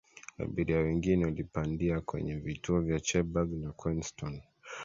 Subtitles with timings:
[0.43, 4.41] abiria wengine walipandia kwenye vituo vya cherbourg na queenstown